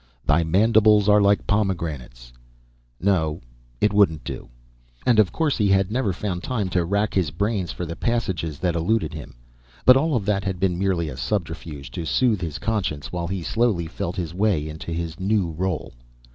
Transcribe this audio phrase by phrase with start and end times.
[0.25, 2.33] (Thy mandibles are like pomegranates...
[2.99, 3.39] no,
[3.79, 4.49] it wouldn't do).
[5.05, 8.57] And, of course, he had never found time to wrack his brains for the passages
[8.57, 9.35] that eluded him.
[9.85, 13.85] But all that had been merely a subterfuge to soothe his conscience, while he slowly
[13.85, 15.93] felt his way into his new role.